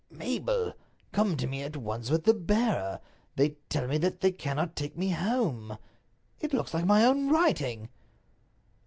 "Mabel, 0.09 0.73
come 1.11 1.37
to 1.37 1.45
me 1.45 1.61
at 1.61 1.77
once 1.77 2.09
with 2.09 2.23
the 2.23 2.33
bearer. 2.33 2.99
They 3.35 3.49
tell 3.69 3.87
me 3.87 3.99
that 3.99 4.21
they 4.21 4.31
cannot 4.31 4.75
take 4.75 4.97
me 4.97 5.09
home." 5.11 5.77
It 6.39 6.53
looks 6.55 6.73
like 6.73 6.85
my 6.85 7.05
own 7.05 7.29
writing." 7.29 7.87